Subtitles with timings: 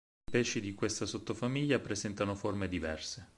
[0.27, 3.29] I pesci di questa sottofamiglia presentano forme diverse.